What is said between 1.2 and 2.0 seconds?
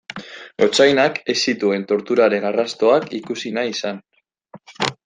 ez zituen